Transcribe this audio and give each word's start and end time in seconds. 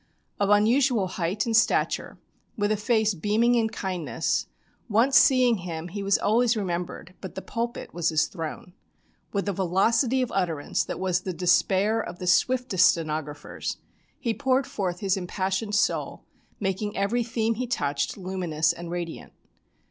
Of 0.39 0.49
unusual 0.49 1.05
height 1.05 1.45
and 1.45 1.55
stature, 1.55 2.17
with 2.57 2.71
a 2.71 2.75
face 2.75 3.13
beaming 3.13 3.53
in 3.53 3.69
kindness, 3.69 4.47
once 4.89 5.15
seeing 5.15 5.57
him 5.57 5.89
he 5.89 6.01
was 6.01 6.17
always 6.17 6.57
remembered, 6.57 7.13
but 7.21 7.35
the 7.35 7.41
pulpit 7.43 7.93
was 7.93 8.09
his 8.09 8.25
throne. 8.25 8.73
With 9.31 9.47
a 9.47 9.53
velocity 9.53 10.23
of 10.23 10.31
utterance 10.31 10.83
that 10.85 10.99
was 10.99 11.21
the 11.21 11.33
despair 11.33 12.01
of 12.01 12.17
the 12.17 12.25
swiftest 12.25 12.87
stenographers, 12.87 13.77
he 14.19 14.33
poured 14.33 14.65
forth 14.65 15.01
his 15.01 15.17
impassioned 15.17 15.75
soul, 15.75 16.23
making 16.59 16.97
every 16.97 17.23
theme 17.23 17.53
he 17.53 17.67
touched 17.67 18.17
luminous 18.17 18.73
and 18.73 18.89
radiant. 18.89 19.33